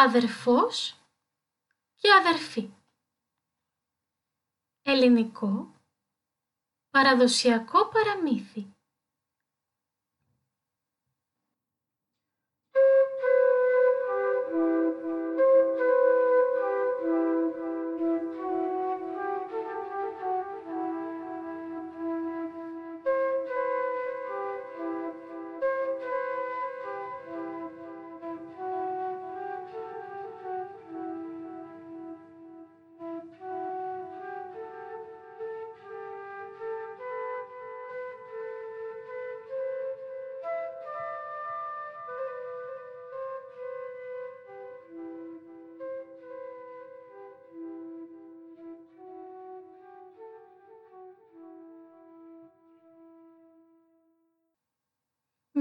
[0.00, 0.96] αδερφός
[1.94, 2.70] και αδερφή.
[4.82, 5.72] Ελληνικό
[6.90, 8.77] παραδοσιακό παραμύθι.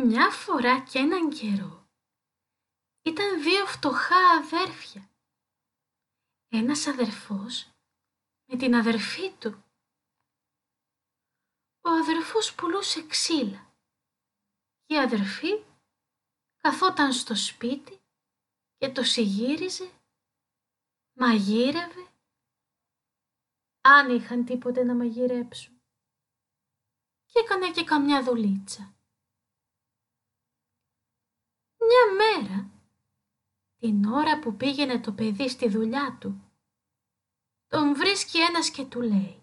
[0.06, 1.88] Μια φορά και έναν καιρό
[3.02, 5.10] ήταν δύο φτωχά αδέρφια.
[6.48, 7.70] Ένας αδερφός
[8.46, 9.64] με την αδερφή του.
[11.82, 13.76] Ο αδερφός πουλούσε ξύλα
[14.86, 15.64] και η αδερφή
[16.58, 18.02] καθόταν στο σπίτι
[18.78, 19.92] και το συγύριζε,
[21.14, 22.08] μαγείρευε,
[23.82, 25.82] αν είχαν τίποτε να μαγειρέψουν
[27.26, 28.92] και έκανε και καμιά δουλίτσα.
[31.88, 32.70] Μια μέρα,
[33.80, 36.52] την ώρα που πήγαινε το παιδί στη δουλειά του,
[37.68, 39.42] τον βρίσκει ένας και του λέει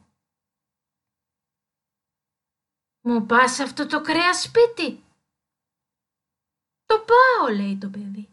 [3.00, 5.04] «Μου πας αυτό το κρέας σπίτι»
[6.84, 8.28] «Το πάω» λέει το παιδί.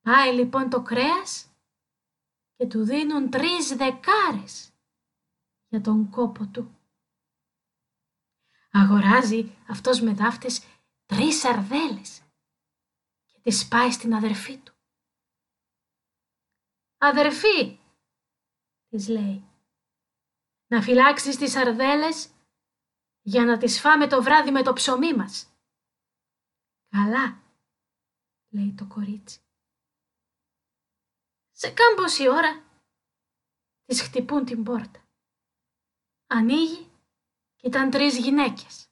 [0.00, 1.50] Πάει λοιπόν το κρέας
[2.56, 4.72] και του δίνουν τρεις δεκάρες
[5.68, 6.78] για τον κόπο του.
[8.70, 10.64] Αγοράζει αυτός με δάφτες
[11.06, 12.21] τρεις σαρδέλες
[13.42, 14.72] και τις πάει στην αδερφή του.
[16.98, 17.78] «Αδερφή»,
[18.88, 19.44] της λέει,
[20.66, 22.30] «να φυλάξεις τις σαρδέλες
[23.22, 25.56] για να τις φάμε το βράδυ με το ψωμί μας».
[26.88, 27.42] «Καλά»,
[28.48, 29.40] λέει το κορίτσι.
[31.50, 32.64] Σε κάμποση ώρα
[33.84, 35.08] της χτυπούν την πόρτα.
[36.26, 36.90] Ανοίγει
[37.56, 38.86] και ήταν τρεις γυναίκες.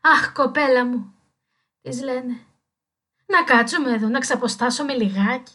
[0.00, 1.19] «Αχ, κοπέλα μου»,
[1.80, 2.46] της λένε,
[3.26, 5.54] «να κάτσουμε εδώ, να ξαποστάσουμε λιγάκι,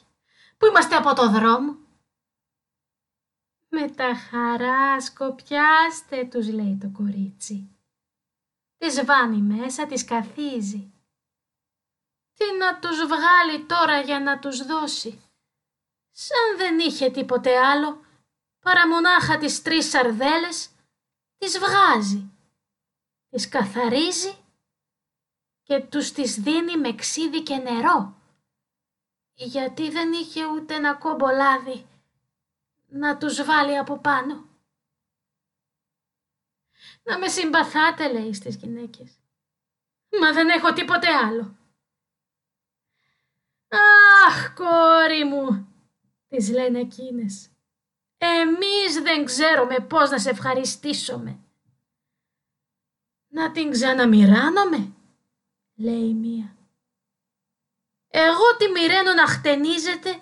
[0.58, 1.78] που είμαστε από το δρόμο».
[3.70, 7.70] «Με τα χαρά σκοπιάστε», τους λέει το κορίτσι.
[8.78, 10.94] Της βάνει μέσα, της καθίζει.
[12.34, 15.22] Τι να τους βγάλει τώρα για να τους δώσει.
[16.12, 18.02] Σαν δεν είχε τίποτε άλλο,
[18.60, 20.70] παρά μονάχα τις τρεις σαρδέλες,
[21.38, 22.30] τις βγάζει
[23.36, 24.38] τις καθαρίζει
[25.66, 28.16] και τους τις δίνει με ξύδι και νερό,
[29.34, 31.86] γιατί δεν είχε ούτε ένα κόμπο λάδι
[32.88, 34.50] να τους βάλει από πάνω.
[37.04, 39.20] Να με συμπαθάτε, λέει στις γυναίκες.
[40.22, 41.58] Μα δεν έχω τίποτε άλλο.
[44.28, 45.68] Αχ, κόρη μου,
[46.28, 47.50] τις λένε εκείνες.
[48.18, 51.40] Εμείς δεν ξέρουμε πώς να σε ευχαριστήσουμε.
[53.28, 54.94] Να την ξαναμοιράνομαι,
[55.76, 56.58] λέει η μία.
[58.08, 60.22] Εγώ τη μοιραίνω να χτενίζεται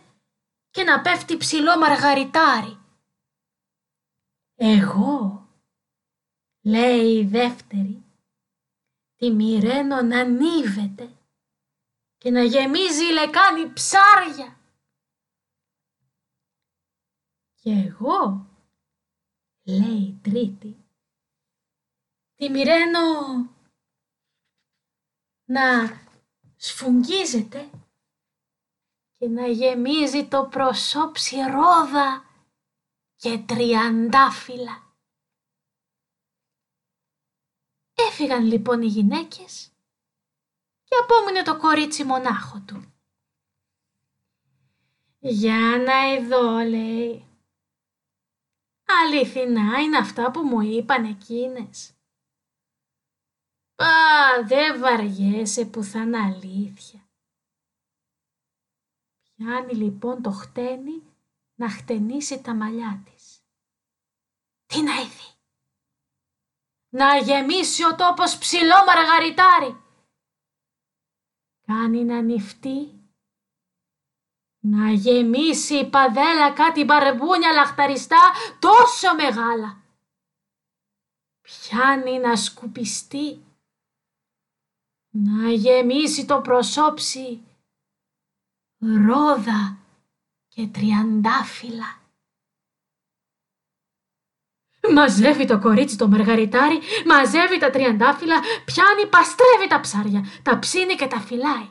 [0.69, 2.77] και να πέφτει ψηλό μαργαριτάρι.
[4.55, 5.47] Εγώ,
[6.61, 8.03] λέει η δεύτερη,
[9.15, 11.17] τη μοιραίνω να ανίβεται
[12.17, 14.57] και να γεμίζει λεκάνη ψάρια.
[17.55, 18.47] Και εγώ,
[19.63, 20.77] λέει η τρίτη,
[22.35, 22.99] τη μοιραίνω
[25.45, 25.89] να
[26.55, 27.69] σφουγγίζεται
[29.11, 32.25] και να γεμίζει το προσώψι ρόδα
[33.15, 34.81] και τριαντάφυλλα.
[37.93, 39.71] Έφυγαν λοιπόν οι γυναίκες
[40.83, 42.93] και απόμεινε το κορίτσι μονάχο του.
[45.19, 47.27] Για να ειδώ, λέει.
[48.85, 51.93] Αληθινά είναι αυτά που μου είπαν εκείνες.
[53.83, 57.09] Πα, δε βαριέσαι που θα είναι αλήθεια.
[59.21, 61.03] Πιάνει λοιπόν το χτένι
[61.55, 63.43] να χτενίσει τα μαλλιά της.
[64.65, 65.35] Τι να είδει;
[66.89, 69.83] Να γεμίσει ο τόπος ψηλό μαργαριτάρι.
[71.65, 73.07] Κάνει να νυφτεί.
[74.59, 79.81] Να γεμίσει η παδέλα κάτι μπαρμπούνια λαχταριστά τόσο μεγάλα.
[81.41, 83.43] Πιάνει να σκουπιστεί
[85.15, 87.41] να γεμίσει το προσώψι
[88.79, 89.77] ρόδα
[90.47, 92.01] και τριαντάφυλλα.
[94.93, 101.07] Μαζεύει το κορίτσι το μαργαριτάρι, μαζεύει τα τριαντάφυλλα, πιάνει, παστρεύει τα ψάρια, τα ψήνει και
[101.07, 101.69] τα φυλάει.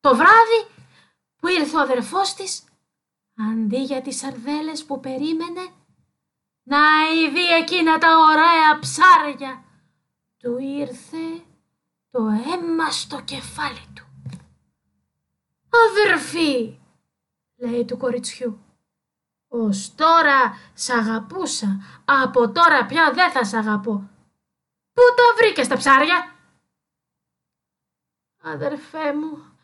[0.00, 0.66] Το βράδυ
[1.36, 2.64] που ήρθε ο αδερφός της,
[3.34, 5.68] αντί για τις σαρδέλες που περίμενε,
[6.62, 6.78] να
[7.10, 9.64] ειδεί εκείνα τα ωραία ψάρια,
[10.38, 11.44] του ήρθε
[12.16, 14.06] το αίμα στο κεφάλι του.
[15.68, 16.78] «Αδερφή»,
[17.56, 18.58] λέει του κοριτσιού,
[19.48, 24.10] «ως τώρα σ' αγαπούσα, από τώρα πια δεν θα σ' αγαπώ.
[24.92, 26.34] Πού τα βρήκες τα ψάρια»
[28.42, 29.58] «Αδερφέ μου»,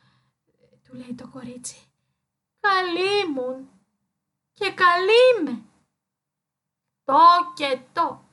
[0.85, 1.77] του λέει το κορίτσι,
[2.61, 3.69] «καλή μου
[4.53, 5.63] και καλή με».
[7.05, 8.25] Το και το.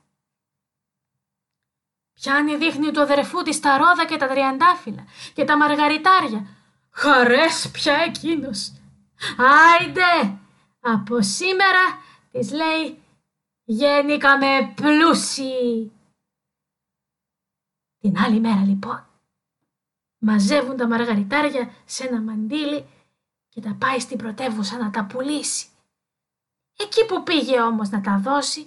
[2.20, 6.46] Πιάνει δείχνει του αδερφού της τα ρόδα και τα τριαντάφυλλα και τα μαργαριτάρια.
[6.90, 8.72] Χαρές πια εκείνος.
[9.36, 10.38] Άιντε,
[10.80, 13.02] από σήμερα της λέει
[13.64, 15.92] γέννηκαμε πλούσιοι.
[18.00, 19.06] Την άλλη μέρα λοιπόν
[20.18, 22.86] μαζεύουν τα μαργαριτάρια σε ένα μαντίλι
[23.48, 25.66] και τα πάει στην πρωτεύουσα να τα πουλήσει.
[26.76, 28.66] Εκεί που πήγε όμως να τα δώσει,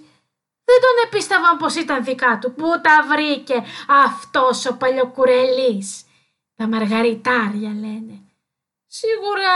[0.64, 2.54] δεν τον επίστευαν πως ήταν δικά του.
[2.54, 6.04] Πού τα βρήκε αυτός ο παλιοκουρελής.
[6.54, 8.22] Τα μαργαριτάρια λένε.
[8.86, 9.52] Σίγουρα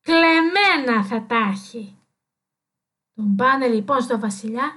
[0.00, 1.98] κλεμμένα θα τα έχει.
[3.14, 4.76] Τον πάνε λοιπόν στο βασιλιά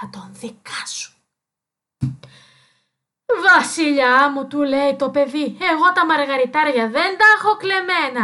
[0.00, 1.14] να τον δικάσουν.
[3.42, 8.22] Βασιλιά μου, του λέει το παιδί, εγώ τα μαργαριτάρια δεν τα έχω κλεμμένα.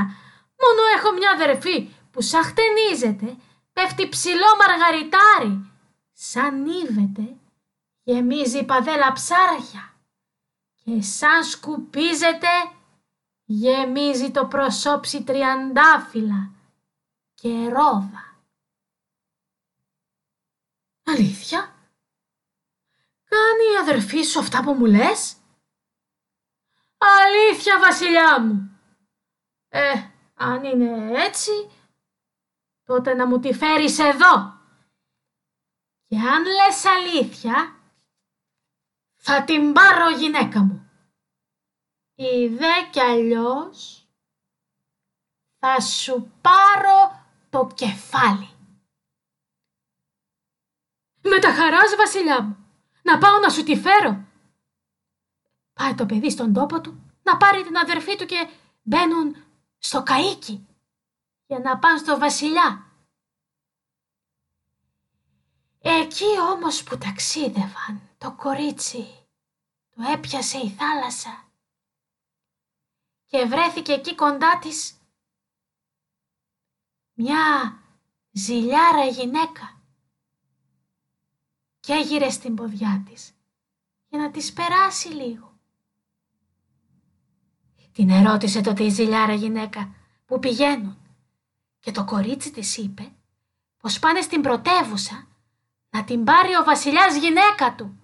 [0.62, 3.36] Μόνο έχω μια αδερφή που σαν χτενίζεται,
[3.72, 5.71] πέφτει ψηλό μαργαριτάρι.
[6.12, 7.36] Σαν νύβεται,
[8.02, 9.96] γεμίζει παδέλα ψάρια.
[10.84, 12.48] Και σαν σκουπίζεται,
[13.44, 16.50] γεμίζει το προσώψι τριαντάφυλλα
[17.34, 18.36] και ρόδα.
[21.04, 21.74] Αλήθεια,
[23.24, 25.36] κάνει η αδερφή σου αυτά που μου λες;
[26.98, 28.80] Αλήθεια βασιλιά μου.
[29.68, 31.70] Ε, αν είναι έτσι,
[32.84, 34.61] τότε να μου τη φέρεις εδώ.
[36.12, 37.80] Και αν λες αλήθεια,
[39.14, 40.90] θα την πάρω γυναίκα μου.
[42.14, 44.08] Ή δε κι αλλιώς,
[45.58, 48.50] θα σου πάρω το κεφάλι.
[51.22, 52.56] Με τα χαράς, βασιλιά μου,
[53.02, 54.24] να πάω να σου τη φέρω.
[55.72, 58.48] Πάει το παιδί στον τόπο του, να πάρει την αδερφή του και
[58.82, 59.36] μπαίνουν
[59.78, 60.60] στο καΐκι
[61.46, 62.91] για να πάνε στο βασιλιά.
[66.00, 69.06] Εκεί όμως που ταξίδευαν το κορίτσι
[69.90, 71.44] το έπιασε η θάλασσα
[73.24, 74.94] και βρέθηκε εκεί κοντά της
[77.14, 77.78] μια
[78.30, 79.80] ζηλιάρα γυναίκα
[81.80, 83.34] και έγειρε στην ποδιά της
[84.08, 85.52] για να της περάσει λίγο.
[87.92, 89.94] Την ερώτησε τότε η ζηλιάρα γυναίκα
[90.26, 90.98] που πηγαίνουν
[91.80, 93.12] και το κορίτσι της είπε
[93.78, 95.26] πως πάνε στην πρωτεύουσα
[95.92, 97.96] να την πάρει ο βασιλιάς γυναίκα του.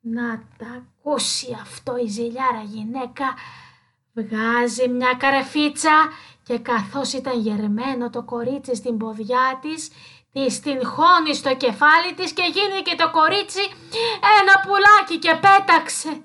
[0.00, 3.34] Να τα ακούσει αυτό η ζηλιάρα γυναίκα,
[4.12, 6.08] βγάζει μια καρεφίτσα
[6.42, 9.90] και καθώς ήταν γερμένο το κορίτσι στην ποδιά της,
[10.32, 13.62] της την χώνει στο κεφάλι της και γίνει και το κορίτσι
[14.40, 16.22] ένα πουλάκι και πέταξε.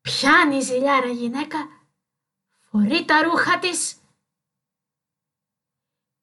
[0.00, 1.58] Πιάνει η ζηλιάρα γυναίκα
[2.70, 4.01] φορεί τα ρούχα της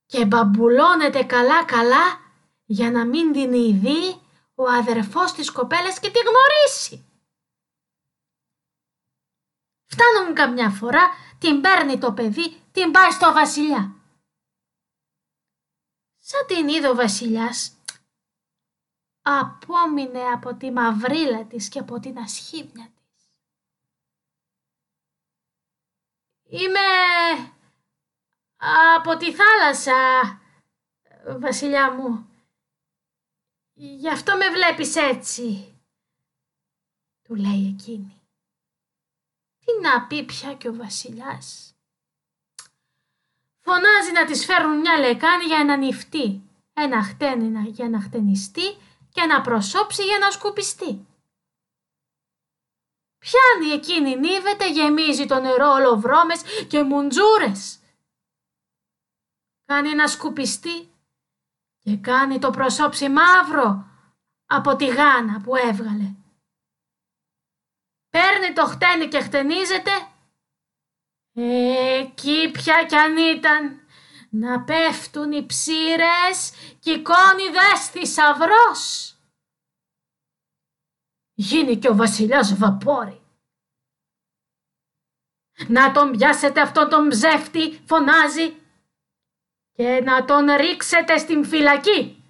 [0.10, 2.20] και μπαμπουλώνεται καλά καλά
[2.66, 4.22] για να μην την ειδεί
[4.56, 7.06] ο αδερφός της κοπέλας και τη γνωρίσει.
[9.86, 13.96] Φτάνουν καμιά φορά, την παίρνει το παιδί, την πάει στο βασιλιά.
[16.20, 17.74] Σαν την είδε ο βασιλιάς,
[19.22, 22.92] απόμεινε από τη μαυρίλα της και από την ασχήμια
[26.51, 26.80] Είμαι
[28.60, 29.96] από τη θάλασσα,
[31.39, 32.30] βασιλιά μου.
[33.74, 35.75] Γι' αυτό με βλέπεις έτσι,
[37.24, 38.22] του λέει εκείνη.
[39.66, 41.74] Τι να πει πια και ο βασιλιάς.
[43.60, 46.42] Φωνάζει να της φέρουν μια λεκάνη για να νυφτεί,
[46.74, 48.68] ένα χτένι για να χτενιστεί
[49.12, 51.08] και ένα προσώψει για να σκουπιστεί.
[53.18, 57.80] Πιάνει εκείνη νύβεται, γεμίζει το νερό ολοβρώμες και μουντζούρες.
[59.69, 60.93] Κάνει ένα σκουπιστή
[61.79, 63.88] και κάνει το προσώψι μαύρο
[64.45, 66.15] από τη γάνα που έβγαλε.
[68.09, 69.91] Παίρνει το χτένι και χτενίζεται.
[71.33, 73.88] Εκεί πια κι αν ήταν
[74.29, 79.15] να πέφτουν οι ψήρες κι η κόνιδες θησαυρός.
[81.33, 83.21] Γίνει και ο βασιλιάς βαπόρι.
[85.67, 88.59] Να τον πιάσετε αυτόν τον ψεύτη, φωνάζει,
[89.79, 92.24] και να τον ρίξετε στην φυλακή.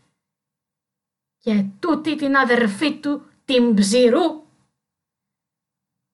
[1.38, 4.48] Και τούτη την αδερφή του, την ψηρού,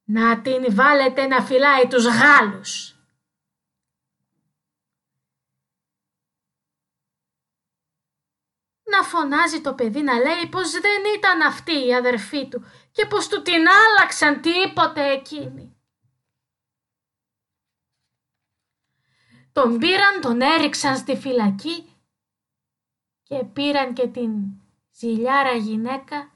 [0.03, 2.99] να την βάλετε να φυλάει τους Γάλλους.
[8.83, 13.27] Να φωνάζει το παιδί να λέει πως δεν ήταν αυτή η αδερφή του και πως
[13.27, 15.74] του την άλλαξαν τίποτε εκείνη.
[19.55, 21.89] Τον πήραν, τον έριξαν στη φυλακή
[23.23, 24.31] και πήραν και την
[24.91, 26.31] ζηλιάρα γυναίκα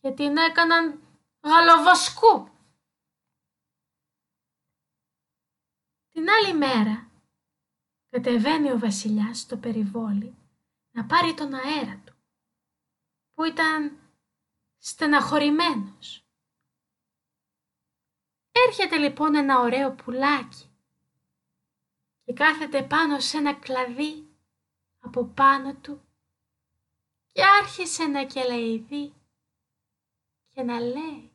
[0.00, 1.02] και την έκαναν
[1.40, 2.48] γαλοβασκού.
[6.12, 7.10] Την άλλη μέρα
[8.08, 10.34] κατεβαίνει ο βασιλιάς στο περιβόλι
[10.90, 12.16] να πάρει τον αέρα του,
[13.34, 13.98] που ήταν
[14.78, 16.24] στεναχωρημένος.
[18.66, 20.65] Έρχεται λοιπόν ένα ωραίο πουλάκι
[22.26, 24.28] και κάθεται πάνω σε ένα κλαδί
[25.00, 26.00] από πάνω του
[27.32, 29.12] και άρχισε να κελαϊδεί
[30.48, 31.30] και να λέει.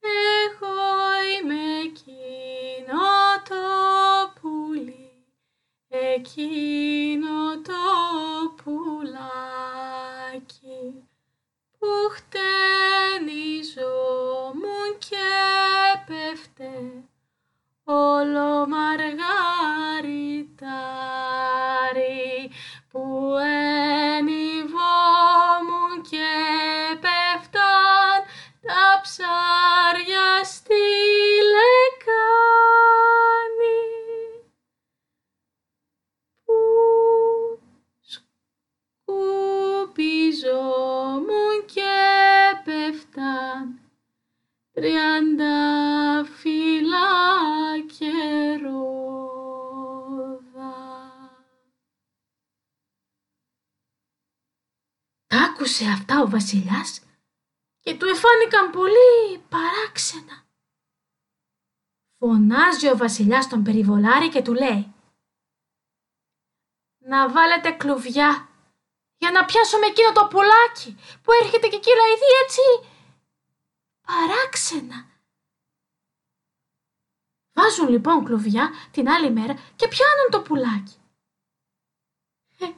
[0.00, 0.76] Εγώ
[1.38, 2.98] είμαι εκείνο
[3.48, 5.24] το πουλί,
[5.88, 7.45] εκείνο
[44.76, 47.08] τριάντα φύλλα
[47.98, 48.12] και
[48.62, 48.84] ρόδα.
[55.26, 57.00] Τα άκουσε αυτά ο βασιλιάς
[57.80, 60.44] και του εφάνηκαν πολύ παράξενα.
[62.18, 64.94] Φωνάζει ο βασιλιάς τον περιβολάρη και του λέει
[66.98, 68.48] «Να βάλετε κλουβιά
[69.16, 72.60] για να πιάσουμε εκείνο το πουλάκι που έρχεται και κυλαϊδεί έτσι
[74.06, 75.16] παράξενα».
[77.56, 80.98] Βάζουν λοιπόν κλουβιά την άλλη μέρα και πιάνουν το πουλάκι.
[82.58, 82.72] Ε,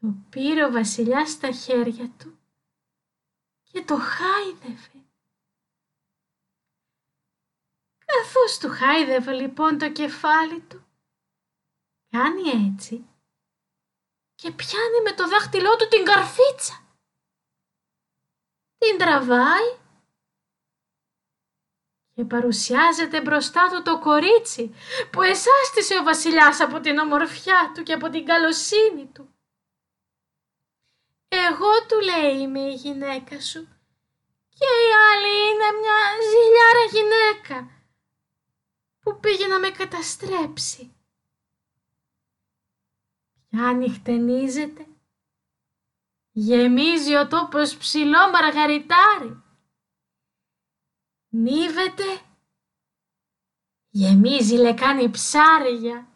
[0.00, 2.38] το πήρε ο βασιλιάς στα χέρια του
[3.62, 5.06] και το χάιδευε.
[8.04, 10.84] Καθώς του χάιδευε λοιπόν το κεφάλι του,
[12.10, 13.06] κάνει έτσι
[14.34, 16.87] και πιάνει με το δάχτυλό του την καρφίτσα.
[18.78, 19.76] Την τραβάει
[22.14, 24.74] και παρουσιάζεται μπροστά του το κορίτσι
[25.10, 29.34] που εσάστησε ο βασιλιάς από την ομορφιά του και από την καλοσύνη του.
[31.28, 33.68] Εγώ του λέει είμαι η γυναίκα σου
[34.48, 35.98] και η άλλη είναι μια
[36.30, 37.70] ζηλιάρα γυναίκα
[39.00, 40.92] που πήγε να με καταστρέψει.
[43.50, 44.86] Πια νυχτενίζεται,
[46.38, 49.42] γεμίζει ο τόπος ψηλό μαργαριτάρι.
[51.28, 52.20] Νίβεται,
[53.88, 56.08] γεμίζει λεκάνη ψάρια.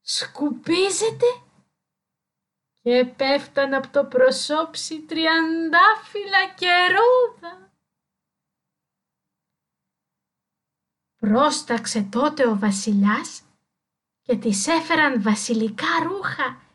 [0.00, 1.26] Σκουπίζεται
[2.82, 7.74] και πέφταν από το προσώψι τριαντάφυλλα και ρόδα.
[11.16, 13.42] Πρόσταξε τότε ο βασιλιάς
[14.22, 16.65] και της έφεραν βασιλικά ρούχα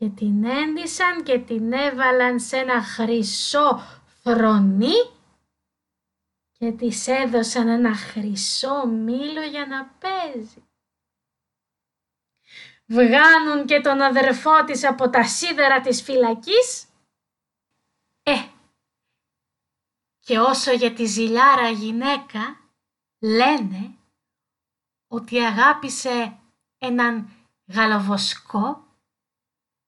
[0.00, 3.82] και την έντυσαν και την έβαλαν σε ένα χρυσό
[4.22, 5.10] θρονί
[6.58, 10.64] και της έδωσαν ένα χρυσό μήλο για να παίζει
[12.90, 16.84] βγάνουν και τον αδερφό της από τα σίδερα της φυλακής.
[18.22, 18.44] Ε,
[20.20, 22.60] και όσο για τη ζηλιάρα γυναίκα
[23.18, 23.94] λένε
[25.08, 26.38] ότι αγάπησε
[26.78, 27.30] έναν
[27.66, 28.89] γαλαβοσκό,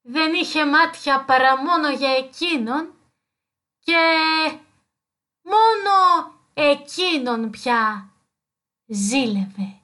[0.03, 2.95] δεν είχε μάτια παρά μόνο για εκείνον
[3.79, 3.97] και
[5.43, 8.11] μόνο εκείνον πια
[8.87, 9.82] ζήλευε.